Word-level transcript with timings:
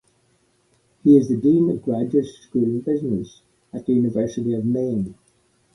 He 1.03 1.15
is 1.15 1.29
the 1.29 1.37
Dean 1.37 1.69
of 1.69 1.83
Graduate 1.83 2.25
School 2.25 2.77
of 2.77 2.83
Business 2.85 3.43
at 3.71 3.85
The 3.85 3.93
University 3.93 4.55
of 4.55 4.65
Maine. 4.65 5.13